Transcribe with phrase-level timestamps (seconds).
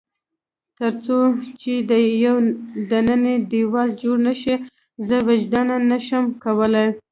[0.77, 1.17] تر څو
[1.61, 1.71] چې
[2.25, 2.37] یو
[2.89, 4.55] دننی دېوال جوړ نه شي،
[5.07, 6.87] زه وجداناً نه شم کولای.